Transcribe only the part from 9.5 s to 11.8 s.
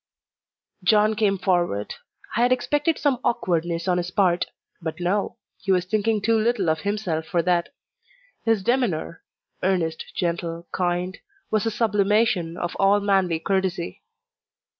earnest, gentle, kind was the